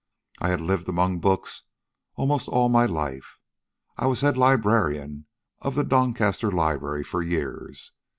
I 0.39 0.49
had 0.49 0.61
lived 0.61 0.89
among 0.89 1.19
books 1.19 1.65
almost 2.15 2.47
all 2.49 2.69
my 2.69 2.87
life. 2.87 3.37
I 3.97 4.07
was 4.07 4.21
head 4.21 4.35
librarian 4.35 5.27
of 5.59 5.75
the 5.75 5.83
Doncaster 5.83 6.49
Library 6.51 7.03
for 7.03 7.21
years. 7.21 7.93